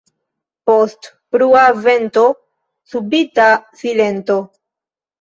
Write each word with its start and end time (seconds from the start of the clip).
Post 0.69 1.09
brua 1.35 1.67
vento 1.85 2.25
subita 2.95 3.49
silento. 3.85 4.43